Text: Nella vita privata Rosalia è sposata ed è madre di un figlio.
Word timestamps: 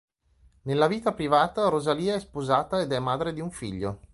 Nella 0.63 0.87
vita 0.87 1.13
privata 1.13 1.67
Rosalia 1.69 2.15
è 2.15 2.19
sposata 2.19 2.81
ed 2.81 2.91
è 2.91 2.97
madre 2.97 3.33
di 3.33 3.39
un 3.39 3.51
figlio. 3.51 3.99